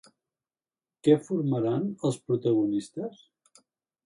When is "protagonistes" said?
2.31-3.23